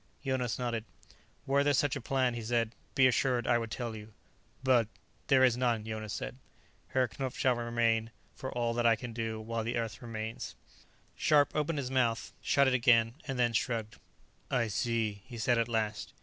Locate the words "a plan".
1.95-2.33